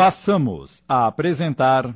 Passamos 0.00 0.82
a 0.88 1.06
apresentar. 1.06 1.94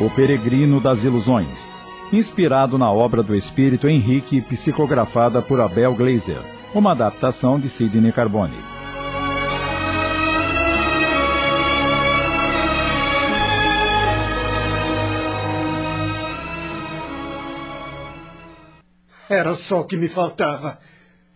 O 0.00 0.08
Peregrino 0.14 0.80
das 0.80 1.02
Ilusões, 1.02 1.76
inspirado 2.12 2.78
na 2.78 2.92
obra 2.92 3.24
do 3.24 3.34
espírito 3.34 3.88
Henrique, 3.88 4.40
psicografada 4.40 5.42
por 5.42 5.60
Abel 5.60 5.96
Glazer, 5.96 6.40
uma 6.72 6.92
adaptação 6.92 7.58
de 7.58 7.68
Sidney 7.68 8.12
Carbone. 8.12 8.79
Era 19.30 19.54
só 19.54 19.80
o 19.80 19.84
que 19.84 19.96
me 19.96 20.08
faltava. 20.08 20.80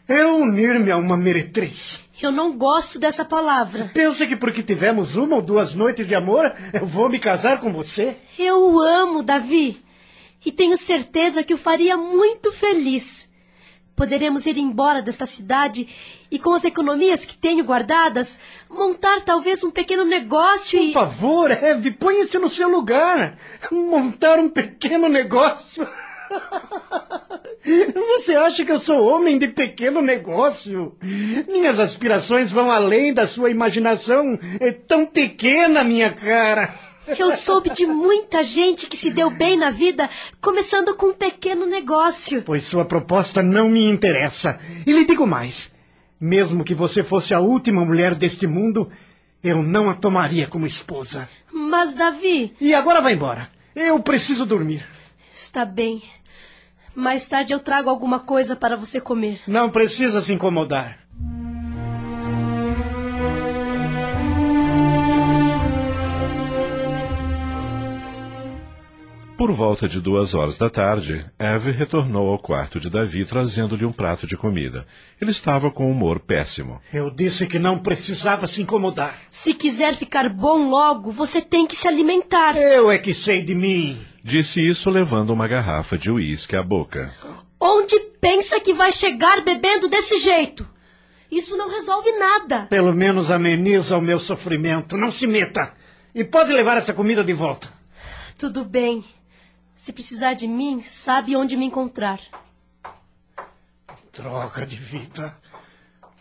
Eu 0.09 0.39
unir-me 0.39 0.91
a 0.91 0.97
uma 0.97 1.17
meretriz. 1.17 2.05
Eu 2.21 2.33
não 2.33 2.59
gosto 2.59 2.99
dessa 2.99 3.25
palavra. 3.25 3.93
Pensa 3.95 4.27
que 4.27 4.35
porque 4.35 4.65
tivemos 4.65 5.15
uma 5.15 5.37
ou 5.37 5.43
duas 5.43 5.77
noites 5.77 6.09
de 6.09 6.15
amor, 6.17 6.53
eu 6.73 6.85
vou 6.85 7.09
me 7.09 7.21
casar 7.21 7.61
com 7.61 7.73
você? 7.73 8.17
Eu 8.37 8.75
o 8.75 8.81
amo, 8.81 9.23
Davi. 9.23 9.81
E 10.45 10.51
tenho 10.51 10.77
certeza 10.77 11.45
que 11.45 11.55
o 11.55 11.57
faria 11.57 11.97
muito 11.97 12.51
feliz. 12.51 13.33
Poderemos 13.95 14.45
ir 14.45 14.59
embora 14.59 15.01
desta 15.01 15.25
cidade 15.25 15.89
e, 16.29 16.37
com 16.37 16.53
as 16.53 16.65
economias 16.65 17.25
que 17.25 17.37
tenho 17.37 17.63
guardadas, 17.65 18.41
montar 18.69 19.21
talvez 19.21 19.63
um 19.63 19.71
pequeno 19.71 20.05
negócio 20.05 20.81
Por 20.81 20.89
e. 20.89 20.93
favor, 20.93 21.51
Eve, 21.53 21.93
ponha-se 21.93 22.37
no 22.41 22.51
seu 22.51 22.69
lugar. 22.69 23.39
Montar 23.71 24.41
um 24.41 24.49
pequeno 24.49 25.09
negócio. 25.09 25.87
Você 27.65 28.35
acha 28.35 28.65
que 28.65 28.71
eu 28.71 28.79
sou 28.79 29.07
homem 29.07 29.39
de 29.39 29.49
pequeno 29.49 30.03
negócio? 30.03 30.97
Minhas 31.49 31.81
aspirações 31.81 32.53
vão 32.53 32.71
além 32.71 33.13
da 33.13 33.27
sua 33.27 33.51
imaginação. 33.51 34.39
É 34.61 34.71
tão 34.71 35.07
pequena, 35.07 35.83
minha 35.83 36.13
cara. 36.13 36.75
Eu 37.19 37.31
soube 37.31 37.71
de 37.71 37.87
muita 37.87 38.43
gente 38.43 38.87
que 38.87 38.97
se 38.97 39.11
deu 39.11 39.31
bem 39.31 39.59
na 39.59 39.71
vida 39.71 40.09
começando 40.41 40.95
com 40.95 41.07
um 41.07 41.15
pequeno 41.15 41.67
negócio. 41.67 42.43
Pois 42.43 42.65
sua 42.65 42.85
proposta 42.85 43.43
não 43.43 43.69
me 43.69 43.85
interessa. 43.85 44.59
E 44.87 44.93
lhe 44.93 45.05
digo 45.05 45.27
mais: 45.27 45.75
mesmo 46.19 46.65
que 46.65 46.75
você 46.75 47.03
fosse 47.03 47.35
a 47.35 47.41
última 47.41 47.85
mulher 47.85 48.15
deste 48.15 48.47
mundo, 48.47 48.91
eu 49.43 49.63
não 49.63 49.91
a 49.91 49.95
tomaria 49.95 50.47
como 50.47 50.67
esposa. 50.67 51.29
Mas, 51.53 51.95
Davi, 51.95 52.55
E 52.61 52.75
agora 52.75 53.01
vai 53.01 53.13
embora. 53.13 53.51
Eu 53.77 53.99
preciso 54.01 54.47
dormir. 54.47 54.87
Está 55.35 55.65
bem. 55.65 56.03
Mais 56.95 57.27
tarde 57.27 57.53
eu 57.53 57.61
trago 57.61 57.91
alguma 57.91 58.21
coisa 58.21 58.55
para 58.55 58.77
você 58.77 59.01
comer. 59.01 59.41
Não 59.47 59.69
precisa 59.69 60.21
se 60.21 60.33
incomodar. 60.33 60.99
Por 69.37 69.51
volta 69.51 69.89
de 69.89 70.01
duas 70.01 70.33
horas 70.33 70.57
da 70.57 70.71
tarde, 70.71 71.27
Eve 71.37 71.73
retornou 71.73 72.29
ao 72.29 72.39
quarto 72.39 72.79
de 72.79 72.89
Davi 72.89 73.25
trazendo-lhe 73.25 73.85
um 73.85 73.93
prato 73.93 74.29
de 74.29 74.37
comida. 74.37 74.87
Ele 75.21 75.33
estava 75.33 75.73
com 75.73 75.89
um 75.89 75.91
humor 75.91 76.21
péssimo. 76.21 76.81
Eu 76.93 77.11
disse 77.11 77.45
que 77.49 77.59
não 77.59 77.81
precisava 77.81 78.47
se 78.47 78.63
incomodar. 78.63 79.19
Se 79.31 79.53
quiser 79.53 79.95
ficar 79.95 80.29
bom 80.29 80.69
logo, 80.71 81.11
você 81.11 81.43
tem 81.43 81.67
que 81.67 81.75
se 81.75 81.89
alimentar. 81.89 82.57
Eu 82.57 82.89
é 82.89 82.97
que 82.97 83.13
sei 83.13 83.43
de 83.43 83.57
mim. 83.57 83.99
Disse 84.27 84.67
isso 84.67 84.89
levando 84.89 85.35
uma 85.35 85.47
garrafa 85.47 85.99
de 85.99 86.11
uísque 86.11 86.57
à 86.57 86.63
boca. 86.63 87.13
Onde 87.61 88.01
pensa 88.19 88.59
que 88.59 88.73
vai 88.73 88.91
chegar 88.91 89.45
bebendo 89.45 89.87
desse 89.87 90.17
jeito? 90.17 90.67
Isso 91.31 91.59
não 91.59 91.69
resolve 91.69 92.11
nada. 92.13 92.63
Pelo 92.71 92.95
menos 92.95 93.31
ameniza 93.31 93.99
o 93.99 94.01
meu 94.01 94.19
sofrimento. 94.19 94.97
Não 94.97 95.11
se 95.11 95.27
meta. 95.27 95.75
E 96.15 96.25
pode 96.25 96.51
levar 96.55 96.79
essa 96.79 96.95
comida 96.95 97.23
de 97.23 97.35
volta. 97.35 97.69
Tudo 98.39 98.65
bem. 98.65 99.05
Se 99.75 99.93
precisar 99.93 100.33
de 100.33 100.49
mim, 100.49 100.81
sabe 100.81 101.37
onde 101.37 101.55
me 101.55 101.67
encontrar. 101.67 102.19
Droga 104.11 104.65
de 104.65 104.77
vida. 104.77 105.37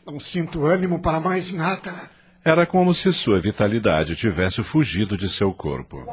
Não 0.05 0.19
sinto 0.19 0.65
ânimo 0.65 0.99
para 0.99 1.21
mais 1.21 1.53
nada. 1.53 2.09
Era 2.43 2.65
como 2.65 2.93
se 2.93 3.13
sua 3.13 3.39
vitalidade 3.39 4.17
tivesse 4.17 4.61
fugido 4.61 5.15
de 5.15 5.29
seu 5.29 5.53
corpo. 5.53 6.03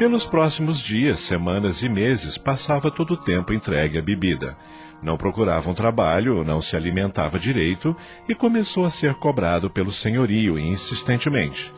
Pelos 0.00 0.24
próximos 0.24 0.80
dias, 0.80 1.20
semanas 1.20 1.82
e 1.82 1.88
meses, 1.90 2.38
passava 2.38 2.90
todo 2.90 3.10
o 3.12 3.16
tempo 3.18 3.52
entregue 3.52 3.98
à 3.98 4.02
bebida. 4.02 4.56
Não 5.02 5.18
procurava 5.18 5.68
um 5.68 5.74
trabalho, 5.74 6.42
não 6.42 6.62
se 6.62 6.74
alimentava 6.74 7.38
direito 7.38 7.94
e 8.26 8.34
começou 8.34 8.86
a 8.86 8.90
ser 8.90 9.12
cobrado 9.16 9.68
pelo 9.68 9.90
senhorio 9.90 10.58
insistentemente. 10.58 11.70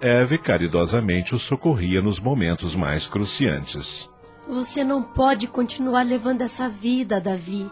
Eve 0.00 0.38
caridosamente 0.38 1.34
o 1.34 1.36
socorria 1.36 2.00
nos 2.00 2.20
momentos 2.20 2.76
mais 2.76 3.08
cruciantes. 3.08 4.08
Você 4.48 4.84
não 4.84 5.02
pode 5.02 5.48
continuar 5.48 6.04
levando 6.04 6.42
essa 6.42 6.68
vida, 6.68 7.20
Davi. 7.20 7.68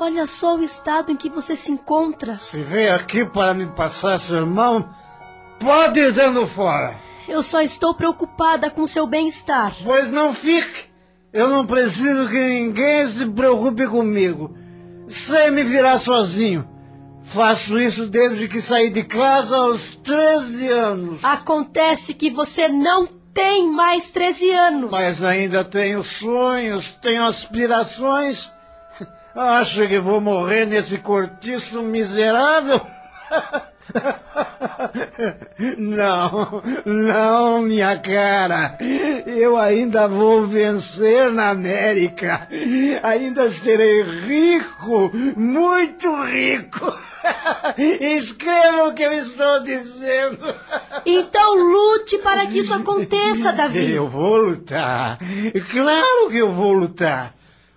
Olha 0.00 0.26
só 0.26 0.56
o 0.56 0.62
estado 0.64 1.12
em 1.12 1.16
que 1.16 1.30
você 1.30 1.54
se 1.54 1.70
encontra. 1.70 2.34
Se 2.34 2.60
veio 2.62 2.96
aqui 2.96 3.24
para 3.24 3.54
me 3.54 3.66
passar 3.66 4.18
sermão, 4.18 4.88
pode 5.60 6.00
ir 6.00 6.10
dando 6.10 6.44
fora. 6.48 7.09
Eu 7.30 7.44
só 7.44 7.60
estou 7.62 7.94
preocupada 7.94 8.68
com 8.68 8.84
seu 8.88 9.06
bem-estar. 9.06 9.76
Pois 9.84 10.10
não 10.10 10.32
fique. 10.32 10.90
Eu 11.32 11.48
não 11.48 11.64
preciso 11.64 12.28
que 12.28 12.36
ninguém 12.36 13.06
se 13.06 13.24
preocupe 13.24 13.86
comigo. 13.86 14.52
Sei 15.06 15.48
me 15.48 15.62
virar 15.62 16.00
sozinho. 16.00 16.68
Faço 17.22 17.78
isso 17.78 18.06
desde 18.06 18.48
que 18.48 18.60
saí 18.60 18.90
de 18.90 19.04
casa 19.04 19.56
aos 19.56 19.94
13 19.94 20.68
anos. 20.70 21.24
Acontece 21.24 22.14
que 22.14 22.32
você 22.32 22.66
não 22.66 23.06
tem 23.32 23.70
mais 23.70 24.10
13 24.10 24.50
anos. 24.50 24.90
Mas 24.90 25.22
ainda 25.22 25.62
tenho 25.62 26.02
sonhos, 26.02 26.90
tenho 27.00 27.22
aspirações. 27.22 28.52
Acha 29.36 29.86
que 29.86 30.00
vou 30.00 30.20
morrer 30.20 30.66
nesse 30.66 30.98
cortiço 30.98 31.80
miserável? 31.82 32.80
Não, 35.76 36.62
não, 36.84 37.62
minha 37.62 37.96
cara. 37.98 38.78
Eu 39.26 39.56
ainda 39.56 40.08
vou 40.08 40.46
vencer 40.46 41.30
na 41.32 41.50
América. 41.50 42.48
Ainda 43.02 43.50
serei 43.50 44.02
rico, 44.02 45.10
muito 45.36 46.10
rico. 46.24 46.92
Escreva 47.76 48.88
o 48.88 48.94
que 48.94 49.02
eu 49.02 49.12
estou 49.12 49.62
dizendo. 49.62 50.38
Então 51.04 51.54
lute 51.54 52.18
para 52.18 52.46
que 52.46 52.58
isso 52.58 52.74
aconteça, 52.74 53.52
Davi. 53.52 53.92
Eu 53.92 54.08
vou 54.08 54.36
lutar. 54.36 55.18
Claro 55.70 56.30
que 56.30 56.38
eu 56.38 56.50
vou 56.50 56.72
lutar. 56.72 57.34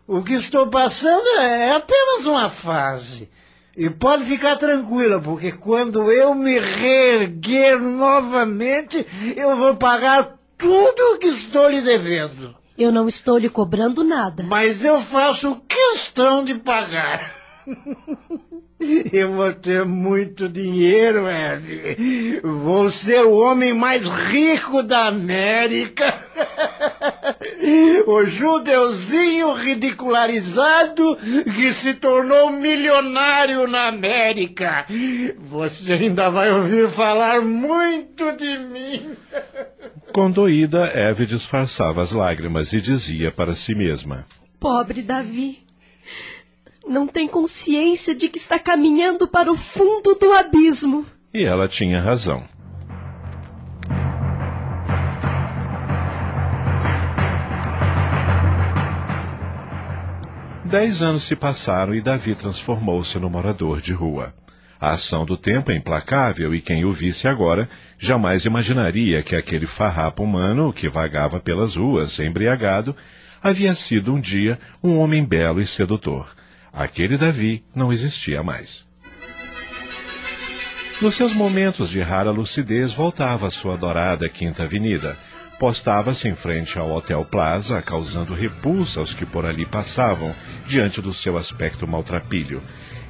O 0.07 0.21
que 0.21 0.33
estou 0.33 0.67
passando 0.67 1.27
é 1.39 1.71
apenas 1.71 2.25
uma 2.25 2.49
fase. 2.49 3.29
E 3.75 3.89
pode 3.89 4.23
ficar 4.25 4.55
tranquila, 4.57 5.19
porque 5.19 5.51
quando 5.51 6.11
eu 6.11 6.35
me 6.35 6.59
reerguer 6.59 7.79
novamente, 7.81 9.05
eu 9.35 9.55
vou 9.55 9.75
pagar 9.75 10.37
tudo 10.57 11.15
o 11.15 11.17
que 11.17 11.27
estou 11.27 11.69
lhe 11.69 11.81
devendo. 11.81 12.55
Eu 12.77 12.91
não 12.91 13.07
estou 13.07 13.37
lhe 13.37 13.49
cobrando 13.49 14.03
nada. 14.03 14.43
Mas 14.43 14.85
eu 14.85 14.99
faço 14.99 15.61
questão 15.67 16.43
de 16.43 16.55
pagar. 16.55 17.42
Eu 19.13 19.33
vou 19.33 19.53
ter 19.53 19.85
muito 19.85 20.49
dinheiro, 20.49 21.27
Eve. 21.27 22.41
Vou 22.43 22.89
ser 22.91 23.23
o 23.25 23.37
homem 23.37 23.73
mais 23.73 24.07
rico 24.07 24.83
da 24.83 25.07
América. 25.07 26.13
O 28.05 28.25
judeuzinho 28.25 29.53
ridicularizado 29.53 31.17
que 31.55 31.73
se 31.73 31.93
tornou 31.93 32.51
milionário 32.51 33.65
na 33.67 33.87
América. 33.87 34.85
Você 35.39 35.93
ainda 35.93 36.29
vai 36.29 36.51
ouvir 36.51 36.89
falar 36.89 37.41
muito 37.41 38.33
de 38.33 38.57
mim. 38.59 39.15
Condoída, 40.11 40.91
Eve 40.93 41.25
disfarçava 41.25 42.01
as 42.01 42.11
lágrimas 42.11 42.73
e 42.73 42.81
dizia 42.81 43.31
para 43.31 43.53
si 43.53 43.73
mesma: 43.73 44.25
Pobre 44.59 45.01
Davi. 45.01 45.63
Não 46.87 47.07
tem 47.07 47.27
consciência 47.27 48.13
de 48.13 48.27
que 48.27 48.37
está 48.37 48.59
caminhando 48.59 49.27
para 49.27 49.51
o 49.51 49.55
fundo 49.55 50.15
do 50.15 50.31
abismo. 50.33 51.05
E 51.33 51.43
ela 51.43 51.67
tinha 51.67 52.01
razão. 52.01 52.43
Dez 60.65 61.01
anos 61.01 61.23
se 61.23 61.35
passaram 61.35 61.93
e 61.93 62.01
Davi 62.01 62.35
transformou-se 62.35 63.17
no 63.19 63.29
morador 63.29 63.79
de 63.79 63.93
rua. 63.93 64.33
A 64.79 64.91
ação 64.91 65.23
do 65.23 65.37
tempo 65.37 65.71
é 65.71 65.75
implacável 65.77 66.53
e 66.53 66.59
quem 66.59 66.83
o 66.83 66.91
visse 66.91 67.27
agora 67.27 67.69
jamais 67.97 68.43
imaginaria 68.43 69.23
que 69.23 69.35
aquele 69.35 69.65
farrapo 69.65 70.23
humano 70.23 70.73
que 70.73 70.89
vagava 70.89 71.39
pelas 71.39 71.77
ruas, 71.77 72.19
embriagado, 72.19 72.93
havia 73.41 73.73
sido 73.73 74.13
um 74.13 74.19
dia 74.19 74.59
um 74.83 74.97
homem 74.97 75.23
belo 75.23 75.61
e 75.61 75.65
sedutor. 75.65 76.27
Aquele 76.73 77.17
Davi 77.17 77.63
não 77.75 77.93
existia 77.93 78.41
mais. 78.41 78.85
Nos 81.01 81.15
seus 81.15 81.33
momentos 81.33 81.89
de 81.89 82.01
rara 82.01 82.31
lucidez, 82.31 82.91
voltava 82.91 83.47
à 83.47 83.51
sua 83.51 83.75
adorada 83.75 84.27
Quinta 84.27 84.63
Avenida. 84.63 85.15
Postava-se 85.59 86.27
em 86.27 86.33
frente 86.33 86.79
ao 86.79 86.91
Hotel 86.91 87.23
Plaza, 87.23 87.81
causando 87.81 88.33
repulsa 88.33 88.99
aos 88.99 89.13
que 89.13 89.25
por 89.25 89.45
ali 89.45 89.65
passavam, 89.65 90.33
diante 90.65 90.99
do 90.99 91.13
seu 91.13 91.37
aspecto 91.37 91.87
maltrapilho 91.87 92.61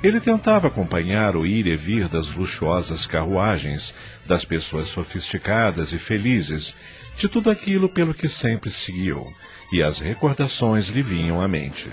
ele 0.04 0.20
tentava 0.20 0.68
acompanhar 0.68 1.38
o 1.38 1.46
ir 1.46 1.66
e 1.66 1.78
vir 1.78 2.10
das 2.10 2.28
luxuosas 2.34 3.08
carruagens, 3.08 3.96
das 4.26 4.44
pessoas 4.44 4.90
sofisticadas 4.90 5.94
e 5.94 5.98
felizes, 5.98 6.76
de 7.16 7.30
tudo 7.30 7.50
aquilo 7.50 7.88
pelo 7.88 8.14
que 8.14 8.28
sempre 8.28 8.70
seguiu, 8.70 9.34
e 9.72 9.82
as 9.82 10.00
recordações 10.00 10.90
lhe 10.90 11.02
vinham 11.02 11.42
à 11.42 11.48
mente. 11.48 11.90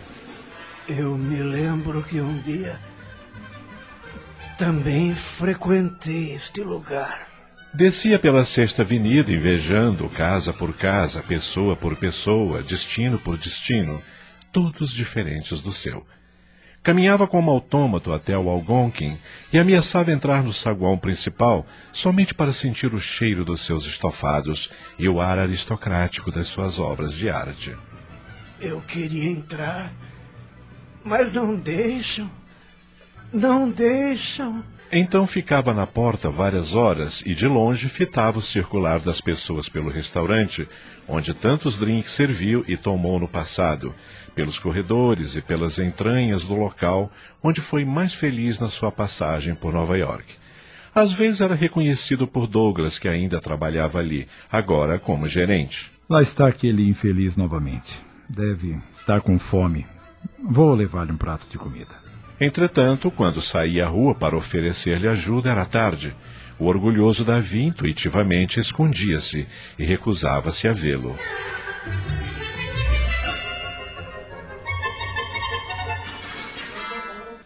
Eu 0.88 1.16
me 1.16 1.42
lembro 1.42 2.02
que 2.02 2.20
um 2.20 2.38
dia 2.38 2.78
também 4.58 5.14
frequentei 5.14 6.32
este 6.32 6.62
lugar. 6.62 7.28
Descia 7.72 8.18
pela 8.18 8.44
Sexta 8.44 8.82
Avenida 8.82 9.32
invejando 9.32 10.08
casa 10.08 10.52
por 10.52 10.76
casa, 10.76 11.22
pessoa 11.22 11.76
por 11.76 11.94
pessoa, 11.96 12.62
destino 12.62 13.18
por 13.18 13.38
destino, 13.38 14.02
todos 14.52 14.90
diferentes 14.92 15.60
do 15.60 15.70
seu. 15.70 16.04
Caminhava 16.82 17.28
como 17.28 17.50
autômato 17.50 18.12
até 18.12 18.36
o 18.36 18.48
Algonquin 18.48 19.18
e 19.52 19.58
ameaçava 19.58 20.10
entrar 20.10 20.42
no 20.42 20.52
saguão 20.52 20.98
principal 20.98 21.66
somente 21.92 22.34
para 22.34 22.52
sentir 22.52 22.94
o 22.94 23.00
cheiro 23.00 23.44
dos 23.44 23.60
seus 23.60 23.84
estofados 23.84 24.70
e 24.98 25.06
o 25.08 25.20
ar 25.20 25.38
aristocrático 25.38 26.32
das 26.32 26.48
suas 26.48 26.80
obras 26.80 27.12
de 27.12 27.28
arte. 27.28 27.76
Eu 28.58 28.80
queria 28.80 29.30
entrar, 29.30 29.92
mas 31.04 31.32
não 31.32 31.54
deixam. 31.54 32.30
Não 33.32 33.70
deixam. 33.70 34.62
Então 34.92 35.24
ficava 35.24 35.72
na 35.72 35.86
porta 35.86 36.28
várias 36.28 36.74
horas 36.74 37.22
e 37.24 37.32
de 37.32 37.46
longe 37.46 37.88
fitava 37.88 38.38
o 38.38 38.42
circular 38.42 38.98
das 38.98 39.20
pessoas 39.20 39.68
pelo 39.68 39.88
restaurante, 39.88 40.66
onde 41.06 41.32
tantos 41.32 41.78
drinks 41.78 42.10
serviu 42.10 42.64
e 42.66 42.76
tomou 42.76 43.20
no 43.20 43.28
passado, 43.28 43.94
pelos 44.34 44.58
corredores 44.58 45.36
e 45.36 45.40
pelas 45.40 45.78
entranhas 45.78 46.44
do 46.44 46.54
local 46.54 47.10
onde 47.40 47.60
foi 47.60 47.84
mais 47.84 48.12
feliz 48.12 48.58
na 48.58 48.68
sua 48.68 48.90
passagem 48.90 49.54
por 49.54 49.72
Nova 49.72 49.96
York. 49.96 50.34
Às 50.92 51.12
vezes 51.12 51.40
era 51.40 51.54
reconhecido 51.54 52.26
por 52.26 52.48
Douglas, 52.48 52.98
que 52.98 53.08
ainda 53.08 53.40
trabalhava 53.40 54.00
ali, 54.00 54.26
agora 54.50 54.98
como 54.98 55.28
gerente. 55.28 55.90
Lá 56.08 56.20
está 56.20 56.48
aquele 56.48 56.88
infeliz 56.88 57.36
novamente. 57.36 57.96
Deve 58.28 58.76
estar 58.96 59.20
com 59.20 59.38
fome. 59.38 59.86
Vou 60.42 60.74
levar-lhe 60.74 61.12
um 61.12 61.16
prato 61.16 61.46
de 61.48 61.58
comida. 61.58 61.94
Entretanto, 62.40 63.10
quando 63.10 63.40
saía 63.40 63.84
à 63.84 63.88
rua 63.88 64.14
para 64.14 64.36
oferecer-lhe 64.36 65.06
ajuda, 65.06 65.50
era 65.50 65.66
tarde. 65.66 66.16
O 66.58 66.66
orgulhoso 66.66 67.24
Davi 67.24 67.62
intuitivamente 67.62 68.58
escondia-se 68.58 69.46
e 69.78 69.84
recusava-se 69.84 70.66
a 70.66 70.72
vê-lo. 70.72 71.14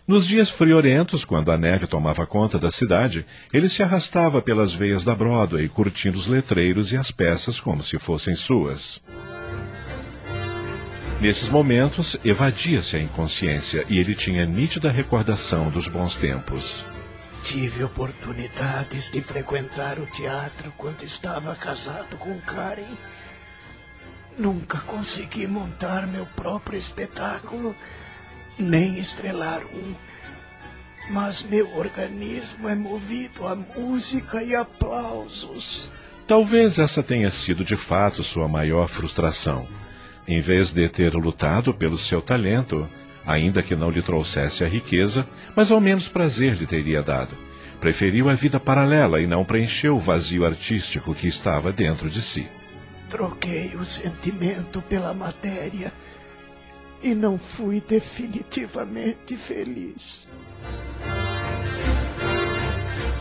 Nos 0.06 0.26
dias 0.26 0.50
friorentos, 0.50 1.24
quando 1.24 1.50
a 1.50 1.56
neve 1.56 1.86
tomava 1.86 2.26
conta 2.26 2.58
da 2.58 2.70
cidade, 2.70 3.24
ele 3.52 3.70
se 3.70 3.82
arrastava 3.82 4.42
pelas 4.42 4.74
veias 4.74 5.02
da 5.02 5.14
Broadway, 5.14 5.66
curtindo 5.68 6.18
os 6.18 6.26
letreiros 6.26 6.92
e 6.92 6.96
as 6.96 7.10
peças 7.10 7.58
como 7.58 7.82
se 7.82 7.98
fossem 7.98 8.34
suas. 8.34 9.00
Nesses 11.24 11.48
momentos, 11.48 12.18
evadia-se 12.22 12.98
a 12.98 13.00
inconsciência 13.00 13.86
e 13.88 13.96
ele 13.98 14.14
tinha 14.14 14.44
nítida 14.44 14.90
recordação 14.90 15.70
dos 15.70 15.88
bons 15.88 16.16
tempos. 16.16 16.84
Tive 17.42 17.82
oportunidades 17.82 19.10
de 19.10 19.22
frequentar 19.22 19.98
o 19.98 20.04
teatro 20.04 20.70
quando 20.76 21.02
estava 21.02 21.56
casado 21.56 22.18
com 22.18 22.38
Karen. 22.40 22.94
Nunca 24.38 24.76
consegui 24.80 25.46
montar 25.46 26.06
meu 26.06 26.26
próprio 26.26 26.78
espetáculo 26.78 27.74
nem 28.58 28.98
estrelar 28.98 29.64
um. 29.64 29.94
Mas 31.08 31.42
meu 31.42 31.74
organismo 31.78 32.68
é 32.68 32.74
movido 32.74 33.48
a 33.48 33.56
música 33.56 34.42
e 34.42 34.54
aplausos. 34.54 35.88
Talvez 36.26 36.78
essa 36.78 37.02
tenha 37.02 37.30
sido 37.30 37.64
de 37.64 37.76
fato 37.76 38.22
sua 38.22 38.46
maior 38.46 38.88
frustração. 38.88 39.66
Em 40.26 40.40
vez 40.40 40.72
de 40.72 40.88
ter 40.88 41.14
lutado 41.14 41.74
pelo 41.74 41.98
seu 41.98 42.22
talento, 42.22 42.88
ainda 43.26 43.62
que 43.62 43.76
não 43.76 43.90
lhe 43.90 44.02
trouxesse 44.02 44.64
a 44.64 44.68
riqueza, 44.68 45.26
mas 45.54 45.70
ao 45.70 45.80
menos 45.80 46.08
prazer 46.08 46.54
lhe 46.54 46.66
teria 46.66 47.02
dado. 47.02 47.36
Preferiu 47.80 48.30
a 48.30 48.34
vida 48.34 48.58
paralela 48.58 49.20
e 49.20 49.26
não 49.26 49.44
preencheu 49.44 49.96
o 49.96 50.00
vazio 50.00 50.46
artístico 50.46 51.14
que 51.14 51.26
estava 51.26 51.70
dentro 51.70 52.08
de 52.08 52.22
si. 52.22 52.46
Troquei 53.10 53.74
o 53.76 53.84
sentimento 53.84 54.80
pela 54.82 55.12
matéria 55.12 55.92
e 57.02 57.14
não 57.14 57.38
fui 57.38 57.82
definitivamente 57.86 59.36
feliz. 59.36 60.26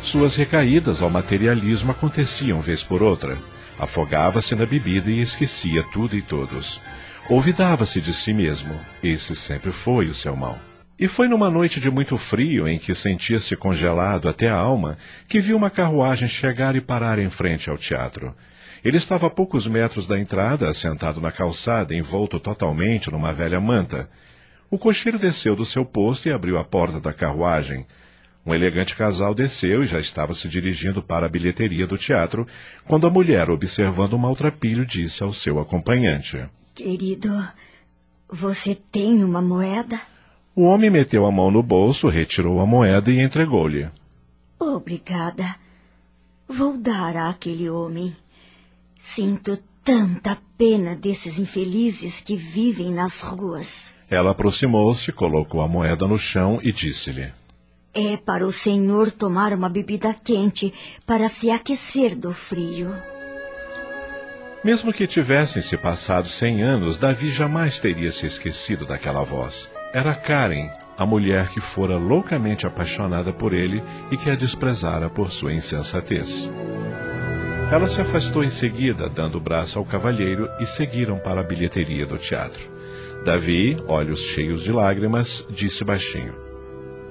Suas 0.01 0.35
recaídas 0.35 1.01
ao 1.01 1.09
materialismo 1.09 1.91
aconteciam 1.91 2.61
vez 2.61 2.81
por 2.81 3.03
outra. 3.03 3.37
Afogava-se 3.77 4.55
na 4.55 4.65
bebida 4.65 5.09
e 5.09 5.19
esquecia 5.19 5.83
tudo 5.91 6.15
e 6.15 6.21
todos. 6.21 6.81
Olvidava-se 7.29 8.01
de 8.01 8.13
si 8.13 8.33
mesmo. 8.33 8.77
Esse 9.01 9.33
sempre 9.33 9.71
foi 9.71 10.07
o 10.07 10.13
seu 10.13 10.35
mal. 10.35 10.59
E 10.99 11.07
foi 11.07 11.29
numa 11.29 11.49
noite 11.49 11.79
de 11.79 11.89
muito 11.89 12.17
frio, 12.17 12.67
em 12.67 12.77
que 12.77 12.93
sentia-se 12.93 13.55
congelado 13.55 14.27
até 14.27 14.49
a 14.49 14.55
alma, 14.55 14.97
que 15.25 15.39
viu 15.39 15.55
uma 15.55 15.69
carruagem 15.69 16.27
chegar 16.27 16.75
e 16.75 16.81
parar 16.81 17.17
em 17.19 17.29
frente 17.29 17.69
ao 17.69 17.77
teatro. 17.77 18.35
Ele 18.83 18.97
estava 18.97 19.27
a 19.27 19.29
poucos 19.29 19.65
metros 19.67 20.05
da 20.05 20.19
entrada, 20.19 20.73
sentado 20.73 21.21
na 21.21 21.31
calçada, 21.31 21.95
envolto 21.95 22.41
totalmente 22.41 23.09
numa 23.09 23.33
velha 23.33 23.59
manta. 23.61 24.09
O 24.69 24.77
cocheiro 24.77 25.17
desceu 25.17 25.55
do 25.55 25.65
seu 25.65 25.85
posto 25.85 26.27
e 26.27 26.31
abriu 26.31 26.57
a 26.57 26.63
porta 26.65 26.99
da 26.99 27.13
carruagem. 27.13 27.85
Um 28.45 28.53
elegante 28.53 28.97
casal 28.97 29.33
desceu 29.33 29.81
e 29.81 29.85
já 29.85 29.99
estava 29.99 30.33
se 30.33 30.49
dirigindo 30.49 31.01
para 31.01 31.25
a 31.25 31.29
bilheteria 31.29 31.87
do 31.87 31.97
teatro, 31.97 32.45
quando 32.85 33.07
a 33.07 33.09
mulher, 33.09 33.49
observando 33.49 34.13
o 34.13 34.19
maltrapilho, 34.19 34.85
disse 34.85 35.23
ao 35.23 35.31
seu 35.31 35.57
acompanhante: 35.57 36.45
Querido, 36.75 37.29
você 38.27 38.73
tem 38.73 39.23
uma 39.23 39.41
moeda? 39.41 40.01
O 40.55 40.63
homem 40.63 40.89
meteu 40.89 41.23
a 41.25 41.31
mão 41.31 41.51
no 41.51 41.61
bolso, 41.61 42.07
retirou 42.07 42.59
a 42.59 42.65
moeda 42.65 43.11
e 43.11 43.21
entregou-lhe. 43.21 43.87
Obrigada. 44.59 45.55
Vou 46.47 46.75
dar 46.75 47.15
àquele 47.15 47.69
homem. 47.69 48.15
Sinto 48.99 49.59
tanta 49.83 50.37
pena 50.57 50.95
desses 50.95 51.37
infelizes 51.37 52.21
que 52.21 52.35
vivem 52.35 52.91
nas 52.91 53.21
ruas. 53.21 53.93
Ela 54.09 54.31
aproximou-se, 54.31 55.11
colocou 55.11 55.61
a 55.61 55.67
moeda 55.67 56.07
no 56.07 56.17
chão 56.17 56.59
e 56.63 56.71
disse-lhe: 56.71 57.31
É 57.93 58.17
para 58.17 58.47
o 58.47 58.51
senhor 58.51 59.11
tomar 59.11 59.53
uma 59.53 59.69
bebida 59.69 60.11
quente 60.11 60.73
para 61.05 61.29
se 61.29 61.51
aquecer 61.51 62.17
do 62.17 62.33
frio. 62.33 63.12
Mesmo 64.63 64.93
que 64.93 65.05
tivessem 65.05 65.61
se 65.61 65.75
passado 65.75 66.29
cem 66.29 66.63
anos, 66.63 66.97
Davi 66.97 67.29
jamais 67.29 67.79
teria 67.79 68.11
se 68.13 68.25
esquecido 68.25 68.85
daquela 68.85 69.21
voz. 69.21 69.69
Era 69.93 70.15
Karen, 70.15 70.69
a 70.97 71.05
mulher 71.05 71.49
que 71.49 71.59
fora 71.59 71.97
loucamente 71.97 72.65
apaixonada 72.65 73.33
por 73.33 73.53
ele 73.53 73.83
e 74.09 74.15
que 74.15 74.29
a 74.29 74.35
desprezara 74.35 75.09
por 75.09 75.31
sua 75.31 75.53
insensatez. 75.53 76.49
Ela 77.69 77.89
se 77.89 77.99
afastou 77.99 78.41
em 78.41 78.49
seguida, 78.49 79.09
dando 79.09 79.37
o 79.37 79.41
braço 79.41 79.79
ao 79.79 79.85
cavalheiro, 79.85 80.49
e 80.61 80.65
seguiram 80.65 81.17
para 81.17 81.41
a 81.41 81.43
bilheteria 81.43 82.05
do 82.05 82.17
teatro. 82.17 82.71
Davi, 83.25 83.77
olhos 83.87 84.21
cheios 84.21 84.61
de 84.63 84.71
lágrimas, 84.71 85.45
disse 85.49 85.83
baixinho: 85.83 86.35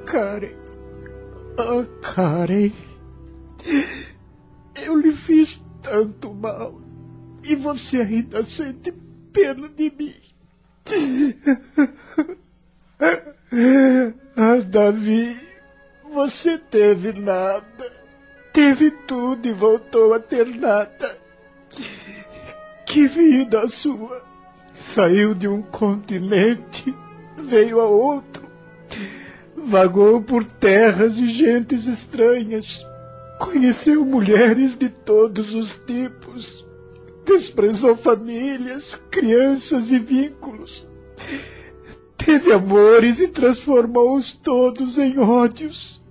Karen. 0.06 0.54
Ah, 1.58 1.84
Karen. 2.00 2.72
Eu 4.82 4.96
lhe 4.96 5.12
fiz 5.12 5.62
tanto 5.82 6.32
mal. 6.32 6.81
E 7.42 7.54
você 7.56 7.98
ainda 7.98 8.44
sente 8.44 8.92
pena 9.32 9.68
de 9.68 9.92
mim. 9.98 10.14
Ah, 14.34 14.62
Davi, 14.64 15.36
você 16.10 16.56
teve 16.56 17.12
nada. 17.12 17.92
Teve 18.50 18.90
tudo 18.90 19.46
e 19.46 19.52
voltou 19.52 20.14
a 20.14 20.20
ter 20.20 20.46
nada. 20.46 21.18
Que 22.86 23.06
vida 23.06 23.60
a 23.60 23.68
sua! 23.68 24.22
Saiu 24.74 25.34
de 25.34 25.46
um 25.46 25.62
continente, 25.62 26.94
veio 27.36 27.80
a 27.80 27.84
outro. 27.84 28.46
Vagou 29.54 30.22
por 30.22 30.44
terras 30.44 31.18
e 31.18 31.28
gentes 31.28 31.86
estranhas. 31.86 32.86
Conheceu 33.38 34.04
mulheres 34.04 34.76
de 34.76 34.88
todos 34.88 35.54
os 35.54 35.74
tipos. 35.86 36.66
Desprezou 37.32 37.96
famílias, 37.96 39.00
crianças 39.10 39.90
e 39.90 39.98
vínculos. 39.98 40.86
Teve 42.14 42.52
amores 42.52 43.20
e 43.20 43.28
transformou-os 43.28 44.32
todos 44.32 44.98
em 44.98 45.18
ódios. 45.18 46.02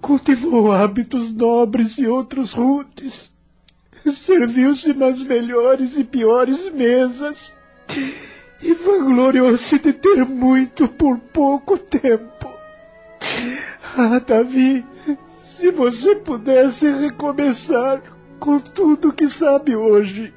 Cultivou 0.00 0.72
hábitos 0.72 1.32
nobres 1.32 1.96
e 1.96 2.08
outros 2.08 2.52
rudes. 2.52 3.30
Serviu-se 4.12 4.92
nas 4.94 5.22
melhores 5.22 5.96
e 5.96 6.02
piores 6.02 6.68
mesas. 6.72 7.54
E 8.60 8.74
vangloriou-se 8.74 9.78
de 9.78 9.92
ter 9.92 10.24
muito 10.24 10.88
por 10.88 11.18
pouco 11.18 11.78
tempo. 11.78 12.50
Ah, 13.96 14.18
Davi, 14.18 14.84
se 15.44 15.70
você 15.70 16.16
pudesse 16.16 16.90
recomeçar 16.90 18.02
com 18.40 18.58
tudo 18.58 19.12
que 19.12 19.28
sabe 19.28 19.76
hoje, 19.76 20.32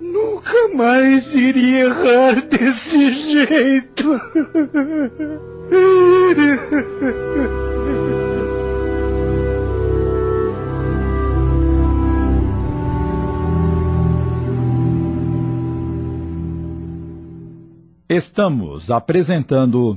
nunca 0.00 0.68
mais 0.74 1.34
iria 1.34 1.84
errar 1.84 2.40
desse 2.46 3.12
jeito. 3.12 4.20
Estamos 18.08 18.90
apresentando. 18.90 19.96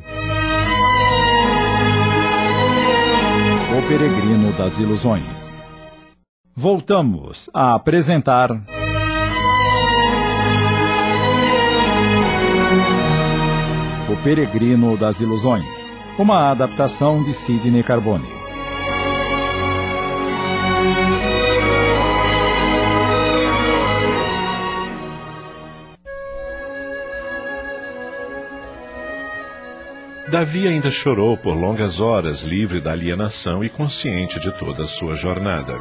O 3.75 3.87
Peregrino 3.87 4.53
das 4.53 4.77
Ilusões. 4.77 5.42
Voltamos 6.55 7.49
a 7.51 7.73
apresentar. 7.73 8.51
O 14.07 14.23
Peregrino 14.23 14.95
das 14.95 15.19
Ilusões. 15.19 15.91
Uma 16.15 16.51
adaptação 16.51 17.23
de 17.23 17.33
Sidney 17.33 17.81
Carbone. 17.81 18.27
Davi 30.29 30.67
ainda 30.67 30.91
chorou 30.91 31.35
por 31.35 31.55
longas 31.55 31.99
horas, 31.99 32.43
livre 32.43 32.79
da 32.79 32.91
alienação 32.91 33.63
e 33.63 33.69
consciente 33.69 34.39
de 34.39 34.51
toda 34.51 34.83
a 34.83 34.87
sua 34.87 35.15
jornada. 35.15 35.79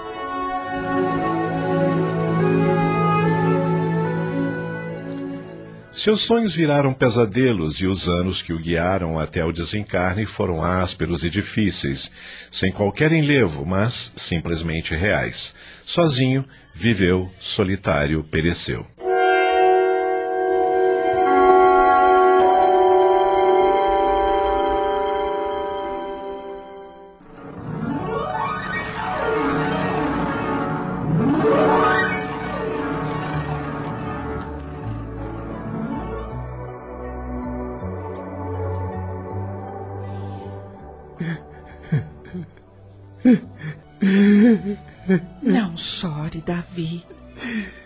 Seus 6.02 6.23
sonhos 6.23 6.52
viraram 6.52 6.92
pesadelos 6.92 7.80
e 7.80 7.87
os 7.87 8.09
anos 8.09 8.42
que 8.42 8.52
o 8.52 8.59
guiaram 8.59 9.21
até 9.21 9.44
o 9.44 9.52
desencarne 9.52 10.26
foram 10.26 10.61
ásperos 10.61 11.23
e 11.23 11.30
difíceis, 11.30 12.11
sem 12.50 12.73
qualquer 12.73 13.12
enlevo, 13.12 13.64
mas 13.64 14.12
simplesmente 14.16 14.97
reais. 14.97 15.54
Sozinho, 15.85 16.44
viveu, 16.75 17.30
solitário, 17.38 18.25
pereceu. 18.25 18.85
Davi. 46.42 47.04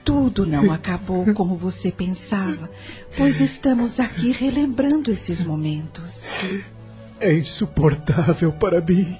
Tudo 0.04 0.44
não 0.46 0.72
acabou 0.72 1.32
como 1.34 1.54
você 1.54 1.90
pensava, 1.90 2.70
pois 3.16 3.40
estamos 3.40 3.98
aqui 3.98 4.30
relembrando 4.32 5.10
esses 5.10 5.42
momentos. 5.44 6.24
É 7.20 7.32
insuportável 7.32 8.52
para 8.52 8.80
mim. 8.80 9.16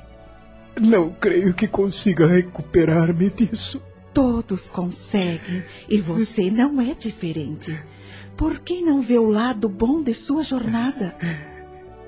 Não 0.81 1.11
creio 1.11 1.55
que 1.55 1.67
consiga 1.67 2.27
recuperar-me 2.27 3.31
disso. 3.31 3.81
Todos 4.13 4.69
conseguem 4.69 5.65
e 5.89 5.99
você 5.99 6.51
não 6.51 6.81
é 6.81 6.95
diferente. 6.95 7.79
Por 8.37 8.61
que 8.61 8.83
não 8.83 9.01
vê 9.01 9.19
o 9.19 9.31
lado 9.31 9.69
bom 9.69 10.03
de 10.03 10.13
sua 10.13 10.43
jornada? 10.43 11.17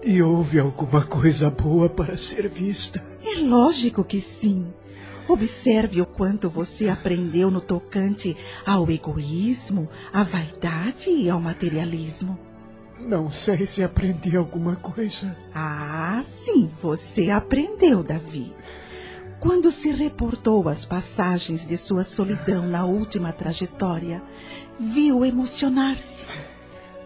E 0.05 0.23
houve 0.23 0.59
alguma 0.59 1.03
coisa 1.05 1.51
boa 1.51 1.89
para 1.89 2.17
ser 2.17 2.49
vista? 2.49 3.03
É 3.25 3.41
lógico 3.41 4.05
que 4.05 4.21
sim. 4.21 4.67
Observe 5.29 6.01
o 6.01 6.07
quanto 6.07 6.49
você 6.49 6.89
aprendeu 6.89 7.51
no 7.51 7.61
tocante 7.61 8.35
ao 8.65 8.91
egoísmo, 8.91 9.87
à 10.11 10.23
vaidade 10.23 11.11
e 11.11 11.29
ao 11.29 11.39
materialismo. 11.39 12.39
Não 12.99 13.31
sei 13.31 13.67
se 13.67 13.83
aprendi 13.83 14.37
alguma 14.39 14.75
coisa. 14.77 15.37
Ah, 15.55 16.23
sim, 16.25 16.71
você 16.81 17.29
aprendeu, 17.31 18.03
Davi. 18.03 18.55
Quando 19.39 19.71
se 19.71 19.93
reportou 19.93 20.67
as 20.67 20.87
passagens 20.87 21.67
de 21.67 21.77
sua 21.77 22.05
solidão 22.05 22.67
na 22.67 22.87
última 22.87 23.31
trajetória, 23.31 24.23
viu 24.81 25.27
emocionar-se. 25.27 26.27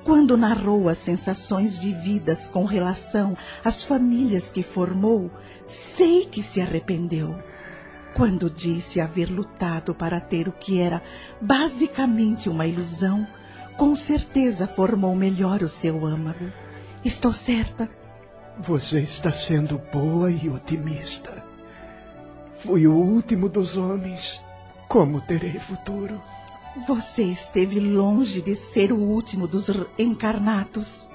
Quando 0.05 0.37
narrou 0.37 0.89
as 0.89 0.99
sensações 0.99 1.77
vividas 1.77 2.47
com 2.47 2.65
relação 2.65 3.37
às 3.65 3.83
famílias 3.83 4.53
que 4.53 4.63
formou, 4.63 5.29
sei 5.67 6.25
que 6.25 6.43
se 6.43 6.61
arrependeu. 6.61 7.37
Quando 8.15 8.51
disse 8.51 9.01
haver 9.01 9.31
lutado 9.31 9.95
para 9.95 10.21
ter 10.21 10.47
o 10.49 10.53
que 10.53 10.81
era 10.81 11.03
basicamente 11.41 12.49
uma 12.49 12.67
ilusão, 12.67 13.27
com 13.77 13.97
certeza 13.97 14.67
formou 14.67 15.15
melhor 15.15 15.63
o 15.63 15.69
seu 15.69 16.05
âmago. 16.05 16.53
Estou 17.05 17.33
certa? 17.33 17.89
Você 18.59 19.01
está 19.01 19.33
sendo 19.33 19.81
boa 19.93 20.31
e 20.31 20.49
otimista. 20.49 21.45
Fui 22.59 22.87
o 22.87 22.93
último 22.93 23.49
dos 23.49 23.77
homens. 23.77 24.45
Como 24.89 25.21
terei 25.23 25.59
futuro? 25.59 26.21
Você 26.87 27.23
esteve 27.23 27.81
longe 27.81 28.43
de 28.43 28.55
ser 28.55 28.93
o 28.93 28.99
último 28.99 29.49
dos 29.49 29.71
encarnados. 29.99 31.09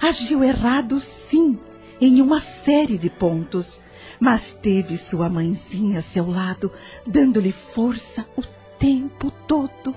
Agiu 0.00 0.44
errado, 0.44 1.00
sim, 1.00 1.58
em 2.00 2.20
uma 2.20 2.40
série 2.40 2.98
de 2.98 3.08
pontos, 3.08 3.80
mas 4.20 4.52
teve 4.52 4.96
sua 4.96 5.28
mãezinha 5.28 5.98
a 5.98 6.02
seu 6.02 6.28
lado, 6.28 6.70
dando-lhe 7.06 7.52
força 7.52 8.26
o 8.36 8.42
tempo 8.78 9.30
todo. 9.46 9.94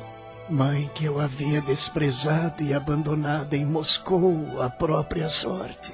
Mãe 0.50 0.89
que 0.95 1.05
eu 1.05 1.19
havia 1.19 1.62
desprezado 1.62 2.63
e 2.63 2.74
abandonado 2.74 3.53
em 3.53 3.65
Moscou 3.65 4.62
à 4.62 4.69
própria 4.69 5.27
sorte. 5.27 5.93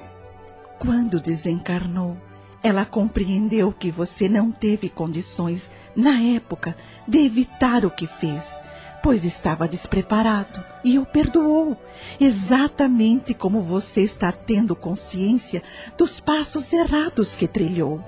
Quando 0.78 1.20
desencarnou, 1.20 2.16
ela 2.62 2.84
compreendeu 2.84 3.72
que 3.72 3.90
você 3.90 4.28
não 4.28 4.52
teve 4.52 4.88
condições, 4.88 5.70
na 5.94 6.20
época, 6.20 6.76
de 7.06 7.18
evitar 7.18 7.84
o 7.84 7.90
que 7.90 8.06
fez 8.06 8.62
pois 9.04 9.22
estava 9.22 9.68
despreparado 9.68 10.64
e 10.82 10.98
o 10.98 11.04
perdoou, 11.04 11.76
exatamente 12.18 13.34
como 13.34 13.60
você 13.60 14.00
está 14.00 14.32
tendo 14.32 14.74
consciência 14.74 15.62
dos 15.94 16.20
passos 16.20 16.72
errados 16.72 17.34
que 17.34 17.46
trilhou. 17.46 18.02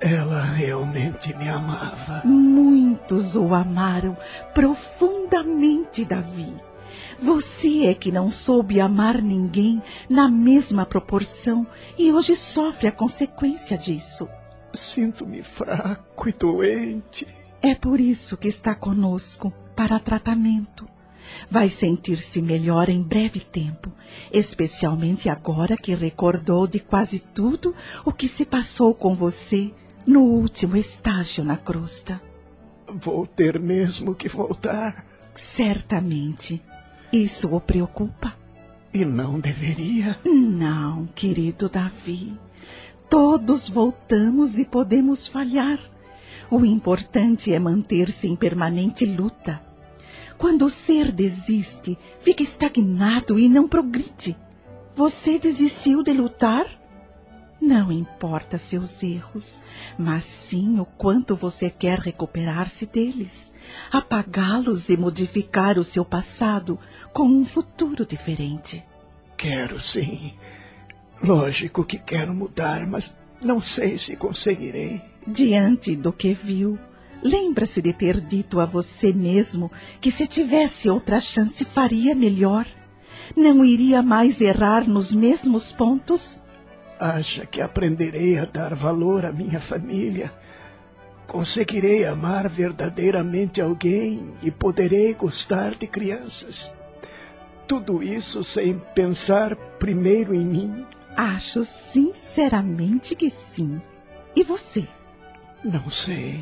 Ela 0.00 0.42
realmente 0.42 1.36
me 1.36 1.46
amava. 1.46 2.22
Muitos 2.24 3.36
o 3.36 3.52
amaram 3.52 4.16
profundamente, 4.54 6.06
Davi. 6.06 6.50
Você 7.18 7.84
é 7.84 7.94
que 7.94 8.10
não 8.10 8.30
soube 8.30 8.80
amar 8.80 9.20
ninguém 9.20 9.82
na 10.08 10.26
mesma 10.26 10.86
proporção 10.86 11.66
e 11.98 12.10
hoje 12.10 12.34
sofre 12.34 12.88
a 12.88 12.92
consequência 12.92 13.76
disso. 13.76 14.26
Sinto-me 14.72 15.42
fraco 15.42 16.30
e 16.30 16.32
doente. 16.32 17.28
É 17.60 17.74
por 17.74 18.00
isso 18.00 18.38
que 18.38 18.48
está 18.48 18.74
conosco 18.74 19.52
para 19.76 20.00
tratamento. 20.00 20.88
Vai 21.50 21.68
sentir-se 21.68 22.40
melhor 22.40 22.88
em 22.88 23.02
breve 23.02 23.40
tempo, 23.40 23.92
especialmente 24.32 25.28
agora 25.28 25.76
que 25.76 25.94
recordou 25.94 26.66
de 26.66 26.80
quase 26.80 27.18
tudo 27.18 27.74
o 28.02 28.12
que 28.12 28.26
se 28.26 28.46
passou 28.46 28.94
com 28.94 29.14
você 29.14 29.70
no 30.06 30.22
último 30.22 30.76
estágio 30.76 31.44
na 31.44 31.56
crosta. 31.56 32.20
Vou 32.86 33.26
ter 33.26 33.58
mesmo 33.58 34.14
que 34.14 34.28
voltar? 34.28 35.06
Certamente. 35.34 36.62
Isso 37.12 37.54
o 37.54 37.60
preocupa? 37.60 38.34
E 38.92 39.04
não 39.04 39.38
deveria? 39.38 40.18
Não, 40.24 41.06
querido 41.14 41.68
Davi. 41.68 42.36
Todos 43.08 43.68
voltamos 43.68 44.58
e 44.58 44.64
podemos 44.64 45.26
falhar. 45.26 45.78
O 46.50 46.64
importante 46.64 47.52
é 47.52 47.58
manter-se 47.58 48.26
em 48.26 48.34
permanente 48.34 49.06
luta. 49.06 49.62
Quando 50.36 50.64
o 50.64 50.70
ser 50.70 51.12
desiste, 51.12 51.98
fica 52.18 52.42
estagnado 52.42 53.38
e 53.38 53.48
não 53.48 53.68
progride. 53.68 54.36
Você 54.96 55.38
desistiu 55.38 56.02
de 56.02 56.12
lutar? 56.12 56.79
Não 57.60 57.92
importa 57.92 58.56
seus 58.56 59.02
erros, 59.02 59.60
mas 59.98 60.24
sim 60.24 60.80
o 60.80 60.84
quanto 60.86 61.36
você 61.36 61.68
quer 61.68 61.98
recuperar-se 61.98 62.86
deles, 62.86 63.52
apagá-los 63.92 64.88
e 64.88 64.96
modificar 64.96 65.78
o 65.78 65.84
seu 65.84 66.02
passado 66.02 66.78
com 67.12 67.24
um 67.24 67.44
futuro 67.44 68.06
diferente. 68.06 68.82
Quero 69.36 69.78
sim. 69.78 70.32
Lógico 71.22 71.84
que 71.84 71.98
quero 71.98 72.32
mudar, 72.32 72.86
mas 72.86 73.14
não 73.42 73.60
sei 73.60 73.98
se 73.98 74.16
conseguirei. 74.16 75.02
Diante 75.26 75.94
do 75.94 76.14
que 76.14 76.32
viu, 76.32 76.78
lembra-se 77.22 77.82
de 77.82 77.92
ter 77.92 78.22
dito 78.22 78.58
a 78.58 78.64
você 78.64 79.12
mesmo 79.12 79.70
que 80.00 80.10
se 80.10 80.26
tivesse 80.26 80.88
outra 80.88 81.20
chance 81.20 81.62
faria 81.62 82.14
melhor. 82.14 82.66
Não 83.36 83.62
iria 83.62 84.02
mais 84.02 84.40
errar 84.40 84.88
nos 84.88 85.12
mesmos 85.12 85.70
pontos? 85.70 86.40
Acha 87.00 87.46
que 87.46 87.62
aprenderei 87.62 88.36
a 88.36 88.44
dar 88.44 88.74
valor 88.74 89.24
à 89.24 89.32
minha 89.32 89.58
família? 89.58 90.30
Conseguirei 91.26 92.04
amar 92.04 92.46
verdadeiramente 92.46 93.58
alguém 93.58 94.34
e 94.42 94.50
poderei 94.50 95.14
gostar 95.14 95.74
de 95.76 95.86
crianças? 95.86 96.70
Tudo 97.66 98.02
isso 98.02 98.44
sem 98.44 98.78
pensar 98.94 99.56
primeiro 99.78 100.34
em 100.34 100.44
mim? 100.44 100.86
Acho 101.16 101.64
sinceramente 101.64 103.16
que 103.16 103.30
sim. 103.30 103.80
E 104.36 104.42
você? 104.42 104.86
Não 105.64 105.88
sei. 105.88 106.38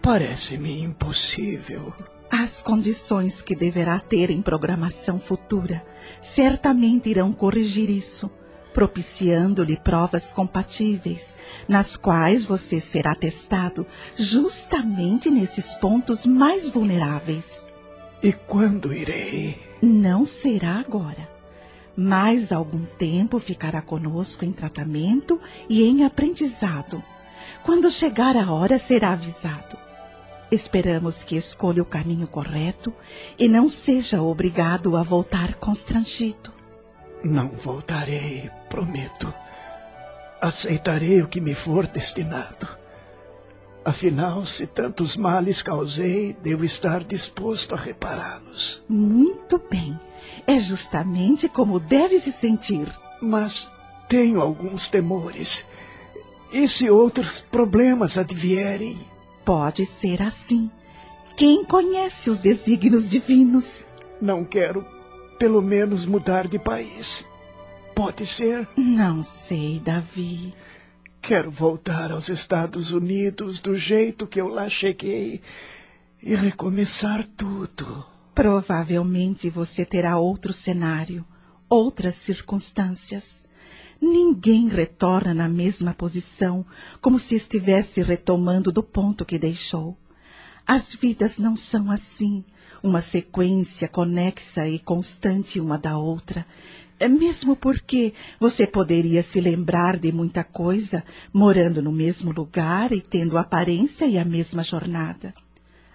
Parece-me 0.00 0.80
impossível. 0.80 1.92
As 2.30 2.62
condições 2.62 3.42
que 3.42 3.54
deverá 3.54 4.00
ter 4.00 4.30
em 4.30 4.40
programação 4.40 5.20
futura 5.20 5.84
certamente 6.22 7.10
irão 7.10 7.30
corrigir 7.30 7.90
isso 7.90 8.30
propiciando-lhe 8.74 9.76
provas 9.76 10.32
compatíveis, 10.32 11.36
nas 11.68 11.96
quais 11.96 12.44
você 12.44 12.80
será 12.80 13.14
testado 13.14 13.86
justamente 14.16 15.30
nesses 15.30 15.74
pontos 15.74 16.26
mais 16.26 16.68
vulneráveis. 16.68 17.64
E 18.20 18.32
quando 18.32 18.92
irei? 18.92 19.62
Não 19.80 20.26
será 20.26 20.80
agora. 20.80 21.32
Mais 21.96 22.50
algum 22.50 22.84
tempo 22.84 23.38
ficará 23.38 23.80
conosco 23.80 24.44
em 24.44 24.50
tratamento 24.50 25.40
e 25.68 25.84
em 25.84 26.04
aprendizado. 26.04 27.00
Quando 27.62 27.90
chegar 27.90 28.36
a 28.36 28.52
hora, 28.52 28.76
será 28.76 29.12
avisado. 29.12 29.78
Esperamos 30.50 31.22
que 31.22 31.36
escolha 31.36 31.82
o 31.82 31.86
caminho 31.86 32.26
correto 32.26 32.92
e 33.38 33.46
não 33.46 33.68
seja 33.68 34.20
obrigado 34.20 34.96
a 34.96 35.02
voltar 35.02 35.54
constrangido. 35.54 36.52
Não 37.24 37.48
voltarei, 37.48 38.50
prometo. 38.68 39.32
Aceitarei 40.42 41.22
o 41.22 41.26
que 41.26 41.40
me 41.40 41.54
for 41.54 41.86
destinado. 41.86 42.68
Afinal, 43.82 44.44
se 44.44 44.66
tantos 44.66 45.16
males 45.16 45.62
causei, 45.62 46.36
devo 46.42 46.66
estar 46.66 47.02
disposto 47.02 47.74
a 47.74 47.78
repará-los. 47.78 48.84
Muito 48.86 49.58
bem. 49.70 49.98
É 50.46 50.58
justamente 50.58 51.48
como 51.48 51.80
deve 51.80 52.20
se 52.20 52.30
sentir. 52.30 52.94
Mas 53.22 53.70
tenho 54.06 54.42
alguns 54.42 54.88
temores. 54.88 55.66
E 56.52 56.68
se 56.68 56.90
outros 56.90 57.40
problemas 57.40 58.18
advierem? 58.18 58.98
Pode 59.46 59.86
ser 59.86 60.20
assim. 60.20 60.70
Quem 61.38 61.64
conhece 61.64 62.28
os 62.28 62.38
desígnios 62.38 63.08
divinos? 63.08 63.82
Não 64.20 64.44
quero 64.44 64.93
pelo 65.38 65.60
menos 65.62 66.06
mudar 66.06 66.48
de 66.48 66.58
país. 66.58 67.28
Pode 67.94 68.26
ser? 68.26 68.68
Não 68.76 69.22
sei, 69.22 69.80
Davi. 69.80 70.52
Quero 71.22 71.50
voltar 71.50 72.10
aos 72.10 72.28
Estados 72.28 72.92
Unidos 72.92 73.60
do 73.62 73.74
jeito 73.74 74.26
que 74.26 74.40
eu 74.40 74.48
lá 74.48 74.68
cheguei 74.68 75.40
e 76.22 76.34
recomeçar 76.34 77.26
tudo. 77.36 78.04
Provavelmente 78.34 79.48
você 79.48 79.84
terá 79.84 80.18
outro 80.18 80.52
cenário, 80.52 81.24
outras 81.68 82.16
circunstâncias. 82.16 83.42
Ninguém 84.00 84.68
retorna 84.68 85.32
na 85.32 85.48
mesma 85.48 85.94
posição, 85.94 86.66
como 87.00 87.18
se 87.18 87.34
estivesse 87.36 88.02
retomando 88.02 88.72
do 88.72 88.82
ponto 88.82 89.24
que 89.24 89.38
deixou. 89.38 89.96
As 90.66 90.94
vidas 90.94 91.38
não 91.38 91.56
são 91.56 91.90
assim 91.90 92.44
uma 92.84 93.00
sequência 93.00 93.88
conexa 93.88 94.68
e 94.68 94.78
constante 94.78 95.58
uma 95.58 95.78
da 95.78 95.96
outra. 95.96 96.46
É 97.00 97.08
mesmo 97.08 97.56
porque 97.56 98.12
você 98.38 98.66
poderia 98.66 99.22
se 99.22 99.40
lembrar 99.40 99.98
de 99.98 100.12
muita 100.12 100.44
coisa 100.44 101.02
morando 101.32 101.80
no 101.80 101.90
mesmo 101.90 102.30
lugar 102.30 102.92
e 102.92 103.00
tendo 103.00 103.38
aparência 103.38 104.04
e 104.04 104.18
a 104.18 104.24
mesma 104.24 104.62
jornada. 104.62 105.34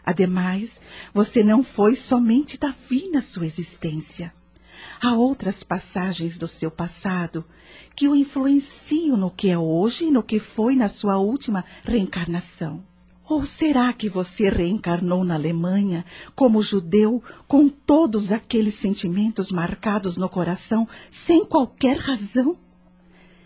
Ademais, 0.03 0.81
você 1.13 1.43
não 1.43 1.61
foi 1.61 1.95
somente 1.95 2.57
Davi 2.57 3.07
na 3.13 3.21
sua 3.21 3.45
existência. 3.45 4.33
Há 4.99 5.13
outras 5.13 5.61
passagens 5.61 6.39
do 6.39 6.47
seu 6.47 6.71
passado 6.71 7.45
que 7.95 8.07
o 8.07 8.15
influenciam 8.15 9.15
no 9.15 9.29
que 9.29 9.51
é 9.51 9.57
hoje 9.59 10.05
e 10.05 10.11
no 10.11 10.23
que 10.23 10.39
foi 10.39 10.75
na 10.75 10.87
sua 10.87 11.17
última 11.17 11.63
reencarnação. 11.83 12.88
Ou 13.29 13.45
será 13.45 13.93
que 13.93 14.09
você 14.09 14.49
reencarnou 14.49 15.23
na 15.23 15.35
Alemanha 15.35 16.03
como 16.35 16.63
judeu 16.63 17.23
com 17.47 17.69
todos 17.69 18.31
aqueles 18.31 18.73
sentimentos 18.73 19.51
marcados 19.51 20.17
no 20.17 20.27
coração 20.27 20.87
sem 21.11 21.45
qualquer 21.45 21.99
razão? 21.99 22.57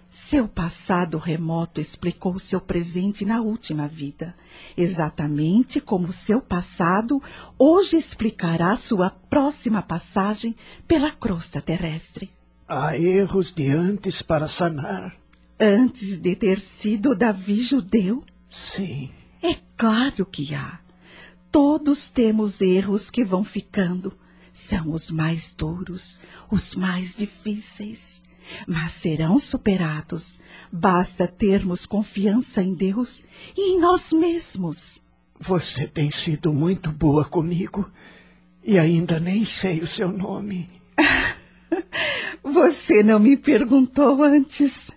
Seu 0.10 0.48
passado 0.48 1.18
remoto 1.18 1.82
explicou 1.82 2.40
seu 2.40 2.62
presente 2.62 3.26
na 3.26 3.42
última 3.42 3.86
vida, 3.86 4.34
exatamente 4.78 5.82
como 5.82 6.14
seu 6.14 6.40
passado 6.40 7.22
hoje 7.60 7.98
explicará 7.98 8.78
sua 8.78 9.10
próxima 9.10 9.82
passagem 9.82 10.56
pela 10.88 11.12
crosta 11.12 11.60
terrestre. 11.60 12.30
Há 12.66 12.98
erros 12.98 13.52
de 13.52 13.68
antes 13.68 14.22
para 14.22 14.48
sanar. 14.48 15.14
Antes 15.60 16.22
de 16.22 16.38
ter 16.38 16.62
sido 16.62 17.14
Davi 17.14 17.62
judeu? 17.62 18.24
Sim. 18.50 19.10
É 19.44 19.58
claro 19.76 20.26
que 20.26 20.56
há. 20.56 20.80
Todos 21.52 22.08
temos 22.08 22.62
erros 22.62 23.12
que 23.12 23.26
vão 23.26 23.44
ficando. 23.44 24.18
São 24.54 24.94
os 24.94 25.12
mais 25.12 25.52
duros, 25.52 26.18
os 26.50 26.74
mais 26.74 27.14
difíceis. 27.14 28.24
Mas 28.66 28.94
serão 28.94 29.38
superados. 29.38 30.40
Basta 30.72 31.28
termos 31.28 31.86
confiança 31.86 32.64
em 32.64 32.74
Deus 32.74 33.22
e 33.58 33.74
em 33.74 33.82
nós 33.82 34.14
mesmos. 34.14 35.02
Você 35.38 35.88
tem 35.88 36.10
sido 36.10 36.54
muito 36.54 36.90
boa 36.90 37.26
comigo 37.26 37.92
e 38.64 38.80
ainda 38.80 39.20
nem 39.20 39.44
sei 39.44 39.82
o 39.82 39.88
seu 39.88 40.10
nome. 40.10 40.70
Você 42.42 43.04
não 43.04 43.20
me 43.20 43.36
perguntou 43.36 44.24
antes. 44.24 44.90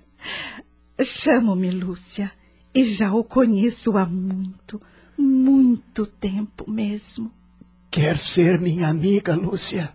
Chamo-me 1.02 1.72
Lúcia 1.72 2.30
e 2.76 2.84
já 2.84 3.10
o 3.14 3.24
conheço 3.24 3.96
há 3.96 4.04
muito, 4.04 4.80
muito 5.16 6.04
tempo 6.06 6.70
mesmo. 6.70 7.32
Quer 7.90 8.18
ser 8.18 8.60
minha 8.60 8.86
amiga, 8.88 9.34
Lúcia? 9.34 9.94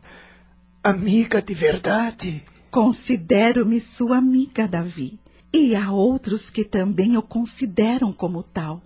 Amiga 0.83 1.43
de 1.43 1.53
verdade? 1.53 2.43
Considero-me 2.71 3.79
sua 3.79 4.17
amiga, 4.17 4.67
Davi. 4.67 5.19
E 5.53 5.75
há 5.75 5.91
outros 5.91 6.49
que 6.49 6.63
também 6.63 7.15
o 7.17 7.21
consideram 7.21 8.11
como 8.11 8.41
tal. 8.41 8.81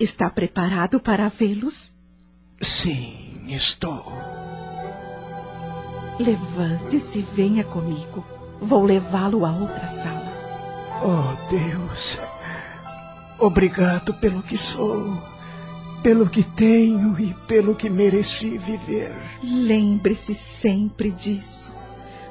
Está 0.00 0.30
preparado 0.30 0.98
para 0.98 1.28
vê-los? 1.28 1.92
Sim, 2.62 3.44
estou. 3.48 4.10
Levante-se 6.18 7.18
e 7.18 7.22
venha 7.22 7.62
comigo. 7.62 8.24
Vou 8.58 8.84
levá-lo 8.84 9.44
a 9.44 9.52
outra 9.52 9.86
sala. 9.86 10.32
Oh, 11.02 11.50
Deus. 11.50 12.18
Obrigado 13.44 14.14
pelo 14.14 14.42
que 14.42 14.56
sou, 14.56 15.22
pelo 16.02 16.26
que 16.26 16.42
tenho 16.42 17.14
e 17.20 17.34
pelo 17.46 17.74
que 17.74 17.90
mereci 17.90 18.56
viver. 18.56 19.14
Lembre-se 19.42 20.34
sempre 20.34 21.10
disso. 21.10 21.70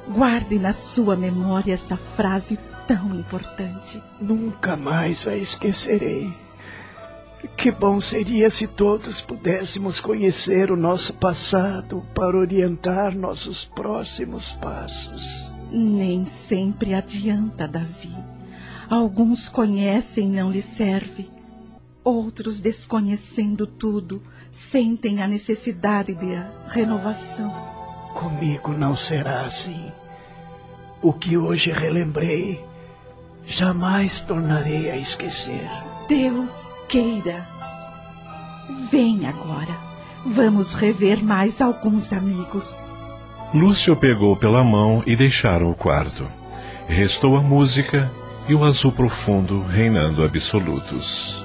Guarde 0.08 0.58
na 0.58 0.72
sua 0.72 1.14
memória 1.14 1.72
essa 1.72 1.96
frase 1.96 2.58
tão 2.88 3.14
importante. 3.14 4.02
Nunca 4.20 4.76
mais 4.76 5.28
a 5.28 5.36
esquecerei. 5.36 6.34
Que 7.56 7.70
bom 7.70 8.00
seria 8.00 8.50
se 8.50 8.66
todos 8.66 9.20
pudéssemos 9.20 10.00
conhecer 10.00 10.72
o 10.72 10.76
nosso 10.76 11.14
passado 11.14 12.04
para 12.12 12.36
orientar 12.36 13.14
nossos 13.14 13.64
próximos 13.64 14.50
passos. 14.50 15.48
Nem 15.70 16.24
sempre 16.24 16.92
adianta, 16.92 17.68
Davi. 17.68 18.12
Alguns 18.88 19.48
conhecem 19.48 20.28
e 20.28 20.30
não 20.30 20.50
lhes 20.50 20.64
serve. 20.64 21.30
Outros, 22.02 22.60
desconhecendo 22.60 23.66
tudo, 23.66 24.22
sentem 24.52 25.22
a 25.22 25.26
necessidade 25.26 26.14
de 26.14 26.34
renovação. 26.68 27.52
Comigo 28.14 28.72
não 28.72 28.96
será 28.96 29.46
assim. 29.46 29.90
O 31.02 31.12
que 31.12 31.36
hoje 31.36 31.70
relembrei, 31.70 32.64
jamais 33.46 34.20
tornarei 34.20 34.90
a 34.90 34.96
esquecer. 34.96 35.68
Deus 36.08 36.70
queira. 36.88 37.46
Vem 38.90 39.26
agora. 39.26 39.74
Vamos 40.26 40.72
rever 40.72 41.22
mais 41.22 41.60
alguns 41.60 42.12
amigos. 42.12 42.82
Lúcio 43.52 43.94
pegou 43.94 44.36
pela 44.36 44.64
mão 44.64 45.02
e 45.06 45.14
deixaram 45.14 45.70
o 45.70 45.74
quarto. 45.74 46.26
Restou 46.86 47.36
a 47.36 47.42
música 47.42 48.10
e 48.48 48.54
o 48.54 48.64
azul 48.64 48.92
profundo 48.92 49.62
reinando 49.62 50.24
absolutos. 50.24 51.43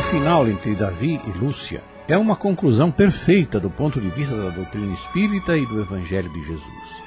Diálogo 0.00 0.02
final 0.02 0.48
entre 0.48 0.74
Davi 0.74 1.20
e 1.26 1.38
Lúcia 1.38 1.82
é 2.08 2.16
uma 2.16 2.34
conclusão 2.34 2.90
perfeita 2.90 3.60
do 3.60 3.70
ponto 3.70 4.00
de 4.00 4.08
vista 4.08 4.34
da 4.34 4.48
doutrina 4.48 4.92
espírita 4.94 5.56
e 5.56 5.66
do 5.66 5.80
Evangelho 5.80 6.30
de 6.32 6.42
Jesus. 6.42 7.02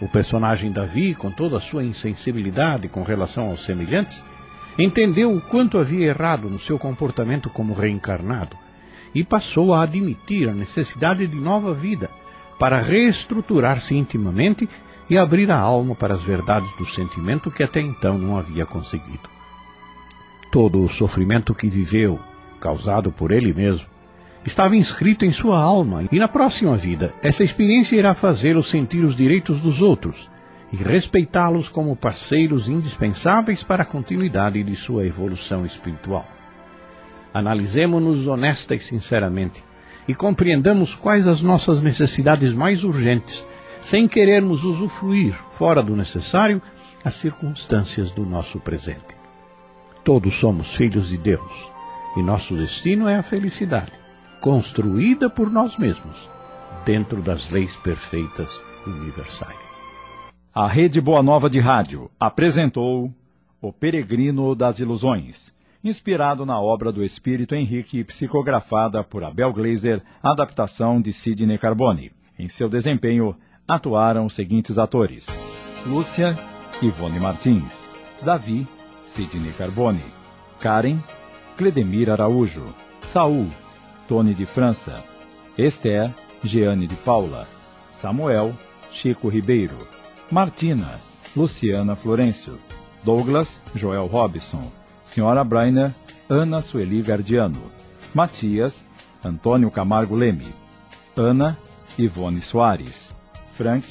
O 0.00 0.08
personagem 0.08 0.70
Davi, 0.70 1.14
com 1.14 1.30
toda 1.30 1.56
a 1.56 1.60
sua 1.60 1.82
insensibilidade 1.82 2.88
com 2.88 3.02
relação 3.02 3.48
aos 3.48 3.64
semelhantes, 3.64 4.24
entendeu 4.78 5.34
o 5.34 5.40
quanto 5.40 5.78
havia 5.78 6.08
errado 6.08 6.48
no 6.48 6.58
seu 6.58 6.78
comportamento 6.78 7.50
como 7.50 7.74
reencarnado 7.74 8.56
e 9.14 9.24
passou 9.24 9.72
a 9.72 9.82
admitir 9.82 10.48
a 10.48 10.54
necessidade 10.54 11.26
de 11.26 11.36
nova 11.36 11.72
vida 11.72 12.10
para 12.58 12.80
reestruturar-se 12.80 13.96
intimamente 13.96 14.68
e 15.08 15.16
abrir 15.16 15.50
a 15.50 15.58
alma 15.58 15.94
para 15.94 16.14
as 16.14 16.22
verdades 16.22 16.70
do 16.76 16.84
sentimento 16.84 17.50
que 17.50 17.62
até 17.62 17.80
então 17.80 18.18
não 18.18 18.36
havia 18.36 18.66
conseguido. 18.66 19.37
Todo 20.50 20.82
o 20.82 20.88
sofrimento 20.88 21.54
que 21.54 21.68
viveu, 21.68 22.18
causado 22.58 23.12
por 23.12 23.30
ele 23.30 23.52
mesmo, 23.52 23.86
estava 24.44 24.76
inscrito 24.76 25.24
em 25.24 25.32
sua 25.32 25.60
alma, 25.60 26.04
e 26.10 26.18
na 26.18 26.26
próxima 26.26 26.76
vida, 26.76 27.12
essa 27.22 27.44
experiência 27.44 27.96
irá 27.96 28.14
fazê-lo 28.14 28.62
sentir 28.62 29.04
os 29.04 29.14
direitos 29.14 29.60
dos 29.60 29.82
outros 29.82 30.28
e 30.72 30.76
respeitá-los 30.76 31.68
como 31.68 31.94
parceiros 31.94 32.68
indispensáveis 32.68 33.62
para 33.62 33.82
a 33.82 33.86
continuidade 33.86 34.62
de 34.62 34.74
sua 34.74 35.06
evolução 35.06 35.66
espiritual. 35.66 36.26
Analisemos-nos 37.32 38.26
honesta 38.26 38.74
e 38.74 38.80
sinceramente 38.80 39.62
e 40.06 40.14
compreendamos 40.14 40.94
quais 40.94 41.26
as 41.26 41.42
nossas 41.42 41.82
necessidades 41.82 42.54
mais 42.54 42.82
urgentes, 42.84 43.46
sem 43.80 44.08
querermos 44.08 44.64
usufruir, 44.64 45.34
fora 45.52 45.82
do 45.82 45.94
necessário, 45.94 46.62
as 47.04 47.14
circunstâncias 47.14 48.10
do 48.10 48.24
nosso 48.24 48.58
presente. 48.58 49.17
Todos 50.08 50.36
somos 50.36 50.74
filhos 50.74 51.10
de 51.10 51.18
Deus 51.18 51.70
e 52.16 52.22
nosso 52.22 52.56
destino 52.56 53.06
é 53.06 53.16
a 53.16 53.22
felicidade, 53.22 53.92
construída 54.40 55.28
por 55.28 55.50
nós 55.50 55.76
mesmos, 55.76 56.30
dentro 56.82 57.20
das 57.20 57.50
leis 57.50 57.76
perfeitas 57.76 58.58
universais. 58.86 59.82
A 60.54 60.66
Rede 60.66 60.98
Boa 60.98 61.22
Nova 61.22 61.50
de 61.50 61.58
Rádio 61.58 62.10
apresentou 62.18 63.12
O 63.60 63.70
Peregrino 63.70 64.54
das 64.54 64.80
Ilusões, 64.80 65.54
inspirado 65.84 66.46
na 66.46 66.58
obra 66.58 66.90
do 66.90 67.04
Espírito 67.04 67.54
Henrique, 67.54 68.02
psicografada 68.02 69.04
por 69.04 69.22
Abel 69.22 69.52
Glazer, 69.52 70.02
adaptação 70.22 71.02
de 71.02 71.12
Sidney 71.12 71.58
Carbone. 71.58 72.12
Em 72.38 72.48
seu 72.48 72.70
desempenho, 72.70 73.36
atuaram 73.68 74.24
os 74.24 74.32
seguintes 74.32 74.78
atores: 74.78 75.26
Lúcia, 75.86 76.34
Ivone 76.80 77.20
Martins, 77.20 77.86
Davi, 78.22 78.66
Sidney 79.18 79.50
Carbone, 79.50 80.00
Karen, 80.60 81.02
Cledemir 81.56 82.08
Araújo, 82.08 82.62
Saul, 83.12 83.48
Tony 84.06 84.32
de 84.32 84.46
França, 84.46 85.02
Esther, 85.56 86.14
Jeane 86.44 86.86
de 86.86 86.94
Paula, 86.94 87.44
Samuel, 88.00 88.54
Chico 88.92 89.28
Ribeiro, 89.28 89.76
Martina, 90.30 91.00
Luciana 91.34 91.96
Florencio, 91.96 92.60
Douglas, 93.02 93.60
Joel 93.74 94.06
Robson, 94.06 94.70
Senhora 95.04 95.42
Brainer, 95.42 95.92
Ana 96.30 96.62
Sueli 96.62 97.02
Gardiano, 97.02 97.72
Matias, 98.14 98.84
Antônio 99.24 99.68
Camargo 99.68 100.14
Leme, 100.14 100.46
Ana, 101.16 101.58
Ivone 101.98 102.40
Soares, 102.40 103.12
Frank, 103.56 103.84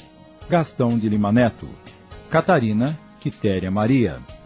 Gastão 0.48 0.98
de 0.98 1.06
Lima 1.06 1.30
Neto, 1.30 1.68
Catarina, 2.30 2.98
Quitéria 3.20 3.70
Maria. 3.70 4.37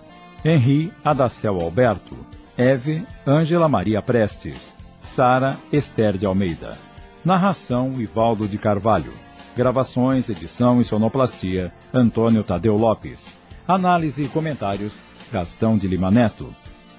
Henri 0.45 0.93
Adacel 1.05 1.57
Alberto, 1.61 2.17
Eve 2.59 3.05
Ângela 3.25 3.69
Maria 3.69 4.03
Prestes, 4.03 4.75
Sara 5.01 5.57
Esther 5.73 6.19
de 6.19 6.27
Almeida. 6.27 6.77
Narração 7.25 7.93
Ivaldo 7.97 8.49
de 8.49 8.59
Carvalho. 8.59 9.13
Gravações, 9.57 10.29
edição 10.29 10.81
e 10.81 10.85
sonoplastia 10.85 11.73
Antônio 11.95 12.43
Tadeu 12.43 12.77
Lopes. 12.77 13.37
Análise 13.69 14.23
e 14.23 14.29
comentários 14.29 14.93
Gastão 15.33 15.79
de 15.79 15.87
Lima 15.87 16.11
Neto. 16.11 16.53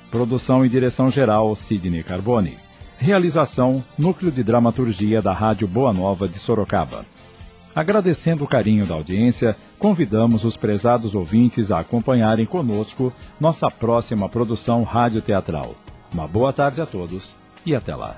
Produção 0.09 0.65
e 0.65 0.69
direção 0.69 1.11
geral 1.11 1.53
Sidney 1.53 2.01
Carbone. 2.01 2.55
Realização 2.97 3.83
Núcleo 3.97 4.31
de 4.31 4.41
Dramaturgia 4.41 5.21
da 5.21 5.33
Rádio 5.33 5.67
Boa 5.67 5.91
Nova 5.91 6.29
de 6.29 6.39
Sorocaba. 6.39 7.03
Agradecendo 7.75 8.43
o 8.43 8.47
carinho 8.47 8.85
da 8.85 8.93
audiência, 8.93 9.55
convidamos 9.79 10.43
os 10.43 10.55
prezados 10.55 11.15
ouvintes 11.15 11.71
a 11.71 11.79
acompanharem 11.79 12.45
conosco 12.45 13.11
nossa 13.39 13.67
próxima 13.67 14.29
produção 14.29 14.83
rádio-teatral. 14.83 15.75
Uma 16.13 16.27
boa 16.27 16.53
tarde 16.53 16.81
a 16.81 16.85
todos 16.85 17.33
e 17.65 17.75
até 17.75 17.95
lá. 17.95 18.15